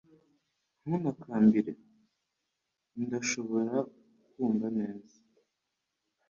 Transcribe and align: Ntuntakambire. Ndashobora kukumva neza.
Ntuntakambire. 0.83 1.73
Ndashobora 3.03 3.75
kukumva 4.21 4.67
neza. 4.77 5.17